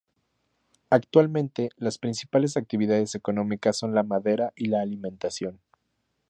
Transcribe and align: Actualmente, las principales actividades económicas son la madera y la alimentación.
Actualmente, 0.89 1.69
las 1.77 1.99
principales 1.99 2.57
actividades 2.57 3.13
económicas 3.13 3.77
son 3.77 3.93
la 3.93 4.01
madera 4.01 4.51
y 4.55 4.65
la 4.65 4.81
alimentación. 4.81 5.61